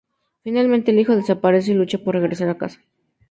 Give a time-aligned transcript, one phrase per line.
[0.43, 2.79] Finalmente, el hijo desaparece, y lucha por regresar a casa.